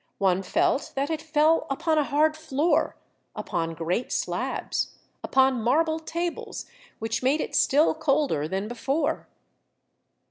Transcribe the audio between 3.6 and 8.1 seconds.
great slabs, upon marble tables which made it still